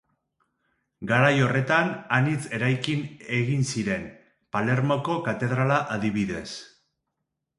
[1.09, 3.03] Garai horretan, anitz eraikin
[3.39, 4.09] egin ziren,
[4.57, 6.49] Palermoko katedrala adibidez.